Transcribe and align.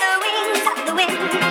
the 0.00 0.12
wings 0.22 0.66
of 0.66 0.86
the 0.86 0.94
wind. 0.94 1.41